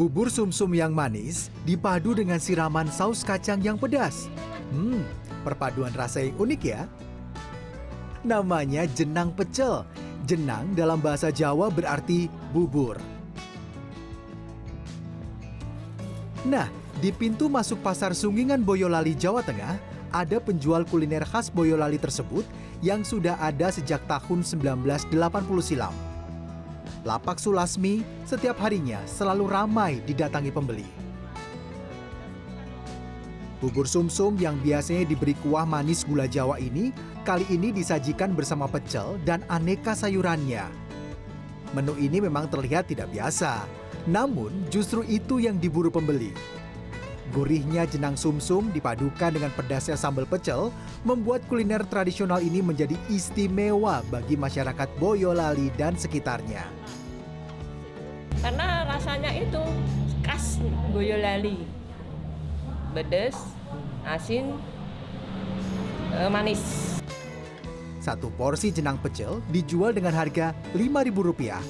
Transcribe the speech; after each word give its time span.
Bubur 0.00 0.32
sumsum 0.32 0.72
yang 0.72 0.96
manis 0.96 1.52
dipadu 1.68 2.16
dengan 2.16 2.40
siraman 2.40 2.88
saus 2.88 3.20
kacang 3.20 3.60
yang 3.60 3.76
pedas. 3.76 4.32
Hmm, 4.72 5.04
perpaduan 5.44 5.92
rasa 5.92 6.24
yang 6.24 6.40
unik 6.40 6.62
ya. 6.64 6.88
Namanya 8.24 8.88
jenang 8.88 9.28
pecel. 9.36 9.84
Jenang 10.24 10.72
dalam 10.72 11.04
bahasa 11.04 11.28
Jawa 11.28 11.68
berarti 11.68 12.32
bubur. 12.48 12.96
Nah, 16.48 16.72
di 17.04 17.12
pintu 17.12 17.52
masuk 17.52 17.84
pasar 17.84 18.16
Sunggingan 18.16 18.64
Boyolali, 18.64 19.12
Jawa 19.12 19.44
Tengah, 19.44 19.76
ada 20.16 20.40
penjual 20.40 20.88
kuliner 20.88 21.28
khas 21.28 21.52
Boyolali 21.52 22.00
tersebut 22.00 22.48
yang 22.80 23.04
sudah 23.04 23.36
ada 23.36 23.68
sejak 23.68 24.00
tahun 24.08 24.48
1980 24.48 25.12
silam. 25.60 25.92
Lapak 27.00 27.40
Sulasmi 27.40 28.04
setiap 28.28 28.60
harinya 28.60 29.00
selalu 29.08 29.48
ramai 29.48 30.04
didatangi 30.04 30.52
pembeli. 30.52 30.84
Bubur 33.60 33.88
sumsum 33.88 34.36
yang 34.36 34.60
biasanya 34.60 35.08
diberi 35.08 35.32
kuah 35.40 35.64
manis 35.64 36.04
gula 36.04 36.28
Jawa 36.28 36.60
ini 36.60 36.92
kali 37.24 37.48
ini 37.48 37.72
disajikan 37.72 38.36
bersama 38.36 38.68
pecel 38.68 39.16
dan 39.24 39.40
aneka 39.48 39.96
sayurannya. 39.96 40.68
Menu 41.72 41.96
ini 41.96 42.20
memang 42.20 42.52
terlihat 42.52 42.92
tidak 42.92 43.08
biasa, 43.12 43.64
namun 44.04 44.52
justru 44.68 45.00
itu 45.08 45.40
yang 45.40 45.56
diburu 45.56 45.88
pembeli. 45.88 46.36
Gurihnya 47.30 47.86
jenang 47.86 48.18
sumsum 48.18 48.74
dipadukan 48.74 49.30
dengan 49.30 49.54
pedasnya 49.54 49.94
sambal 49.94 50.26
pecel 50.26 50.74
membuat 51.06 51.46
kuliner 51.46 51.86
tradisional 51.86 52.42
ini 52.42 52.58
menjadi 52.58 52.98
istimewa 53.06 54.02
bagi 54.10 54.34
masyarakat 54.34 54.88
Boyolali 54.98 55.70
dan 55.78 55.94
sekitarnya. 55.94 56.66
Karena 58.40 58.88
rasanya 58.88 59.36
itu 59.36 59.60
khas 60.24 60.56
Boyolali. 60.96 61.60
Pedas, 62.96 63.36
asin, 64.02 64.56
eh, 66.16 66.30
manis. 66.32 66.60
Satu 68.00 68.32
porsi 68.32 68.72
jenang 68.72 68.96
pecel 68.96 69.44
dijual 69.52 69.92
dengan 69.92 70.16
harga 70.16 70.56
Rp5.000. 70.72 71.60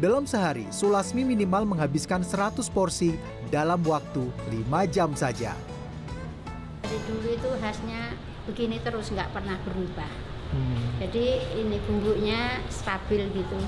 Dalam 0.00 0.24
sehari, 0.24 0.64
Sulasmi 0.72 1.20
minimal 1.24 1.68
menghabiskan 1.68 2.24
100 2.24 2.68
porsi 2.72 3.16
dalam 3.52 3.84
waktu 3.84 4.24
5 4.48 4.88
jam 4.88 5.12
saja. 5.12 5.52
Dari 6.80 6.98
dulu 7.04 7.28
itu 7.28 7.50
khasnya 7.60 8.16
begini 8.48 8.80
terus 8.80 9.12
nggak 9.12 9.36
pernah 9.36 9.60
berubah. 9.68 10.10
Jadi 10.96 11.26
ini 11.60 11.76
bumbunya 11.84 12.62
stabil 12.72 13.28
gitu. 13.36 13.58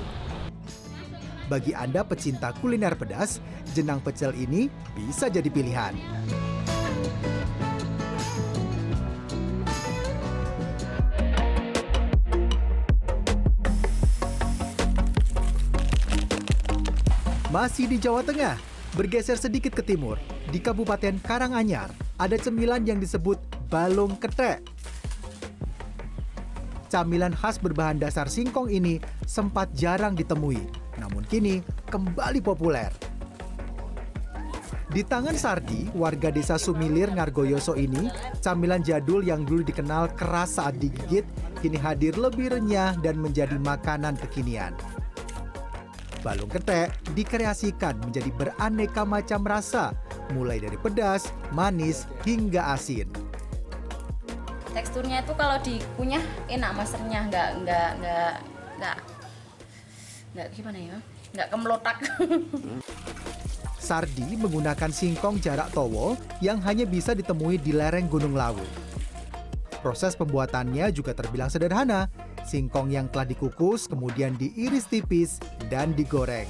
Bagi 1.49 1.73
Anda 1.73 2.05
pecinta 2.05 2.53
kuliner 2.61 2.93
pedas, 2.93 3.41
jenang 3.73 4.05
pecel 4.05 4.37
ini 4.37 4.69
bisa 4.93 5.33
jadi 5.33 5.49
pilihan. 5.49 5.97
Masih 17.49 17.89
di 17.89 17.97
Jawa 17.97 18.21
Tengah, 18.21 18.61
bergeser 18.93 19.41
sedikit 19.41 19.73
ke 19.73 19.81
timur, 19.81 20.21
di 20.53 20.61
Kabupaten 20.61 21.17
Karanganyar, 21.17 21.89
ada 22.21 22.37
cemilan 22.37 22.85
yang 22.85 23.01
disebut 23.01 23.41
balung 23.73 24.13
ketek. 24.21 24.61
Camilan 26.93 27.33
khas 27.33 27.57
berbahan 27.57 27.97
dasar 27.97 28.29
singkong 28.29 28.69
ini 28.69 29.01
sempat 29.25 29.73
jarang 29.73 30.13
ditemui, 30.13 30.88
namun 30.99 31.23
kini 31.25 31.63
kembali 31.87 32.43
populer. 32.43 32.91
Di 34.89 35.05
tangan 35.05 35.37
Sardi, 35.37 35.85
warga 35.93 36.33
desa 36.33 36.57
Sumilir 36.57 37.13
Ngargoyoso 37.13 37.77
ini, 37.77 38.09
camilan 38.41 38.81
jadul 38.81 39.21
yang 39.21 39.45
dulu 39.45 39.61
dikenal 39.61 40.17
keras 40.17 40.57
saat 40.57 40.81
digigit, 40.81 41.21
kini 41.61 41.77
hadir 41.77 42.17
lebih 42.17 42.49
renyah 42.49 42.97
dan 42.97 43.21
menjadi 43.21 43.53
makanan 43.61 44.17
kekinian. 44.17 44.73
Balung 46.25 46.49
ketek 46.49 46.89
dikreasikan 47.13 48.01
menjadi 48.01 48.33
beraneka 48.33 49.05
macam 49.05 49.45
rasa, 49.45 49.93
mulai 50.33 50.57
dari 50.57 50.75
pedas, 50.75 51.29
manis, 51.53 52.09
hingga 52.25 52.73
asin. 52.73 53.07
teksturnya 54.69 55.25
itu 55.25 55.33
kalau 55.33 55.57
dikunyah 55.65 56.21
enak 56.47 56.71
mas 56.77 56.93
renyah 56.93 57.23
nggak 57.27 57.49
nggak 57.65 57.89
nggak 57.99 58.33
nggak 58.79 58.97
nggak 60.37 60.47
gimana 60.53 60.77
ya 60.77 60.97
nggak 61.33 61.47
kemelotak 61.49 61.97
Sardi 63.89 64.37
menggunakan 64.37 64.93
singkong 64.93 65.41
jarak 65.41 65.73
towo 65.73 66.13
yang 66.45 66.61
hanya 66.61 66.85
bisa 66.85 67.17
ditemui 67.17 67.57
di 67.57 67.73
lereng 67.73 68.05
Gunung 68.05 68.37
Lawu. 68.37 68.61
Proses 69.81 70.13
pembuatannya 70.13 70.93
juga 70.93 71.17
terbilang 71.17 71.49
sederhana. 71.49 72.05
Singkong 72.45 72.93
yang 72.93 73.09
telah 73.09 73.25
dikukus 73.25 73.89
kemudian 73.89 74.37
diiris 74.37 74.85
tipis 74.85 75.41
dan 75.73 75.97
digoreng. 75.97 76.45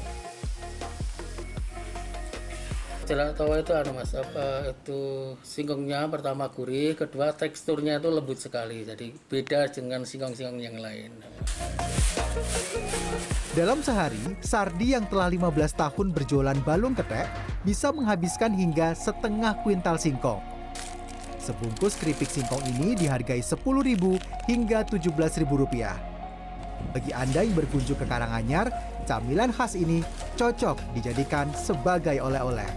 Jelak 3.09 3.41
tawa 3.41 3.57
itu 3.57 3.73
anu 3.73 3.97
mas 3.97 4.13
apa 4.13 4.69
itu 4.69 5.33
singkongnya 5.41 6.05
pertama 6.13 6.45
gurih, 6.45 6.93
kedua 6.93 7.33
teksturnya 7.33 7.97
itu 7.97 8.05
lembut 8.13 8.37
sekali. 8.37 8.85
Jadi 8.85 9.17
beda 9.25 9.65
dengan 9.73 10.05
singkong-singkong 10.05 10.61
yang 10.61 10.77
lain. 10.77 11.17
Dalam 13.57 13.81
sehari, 13.81 14.37
Sardi 14.45 14.93
yang 14.93 15.09
telah 15.09 15.25
15 15.25 15.41
tahun 15.73 16.13
berjualan 16.13 16.59
balung 16.61 16.93
ketek 16.93 17.25
bisa 17.65 17.89
menghabiskan 17.89 18.53
hingga 18.53 18.93
setengah 18.93 19.57
kuintal 19.65 19.97
singkong. 19.97 20.45
Sebungkus 21.41 21.97
keripik 21.97 22.29
singkong 22.29 22.61
ini 22.77 22.93
dihargai 22.93 23.41
Rp10.000 23.41 24.05
hingga 24.45 24.85
Rp17.000. 24.85 26.18
Bagi 26.89 27.13
Anda 27.13 27.45
yang 27.45 27.53
berkunjung 27.53 27.97
ke 28.01 28.05
Karanganyar, 28.09 28.73
camilan 29.05 29.53
khas 29.53 29.77
ini 29.77 30.01
cocok 30.37 30.97
dijadikan 30.97 31.49
sebagai 31.53 32.17
oleh-oleh. 32.17 32.69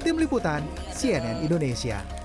Tim 0.00 0.16
Liputan 0.16 0.64
CNN 0.94 1.44
Indonesia 1.44 2.19